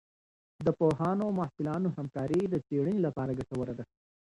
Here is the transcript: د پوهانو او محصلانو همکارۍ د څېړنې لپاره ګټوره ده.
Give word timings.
د 0.65 0.67
پوهانو 0.79 1.21
او 1.27 1.31
محصلانو 1.39 1.93
همکارۍ 1.97 2.41
د 2.49 2.55
څېړنې 2.67 2.99
لپاره 3.07 3.37
ګټوره 3.39 3.73
ده. 3.79 3.85